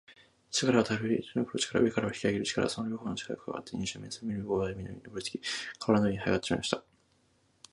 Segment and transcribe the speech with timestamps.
[0.49, 5.39] 下からはたぐりのぼる力、上からは引きあげる力、その両ほうの力がくわわって、二十面相はみるみる大屋根にのぼりつき、
[5.77, 6.83] かわらの上にはいあがってしまいました。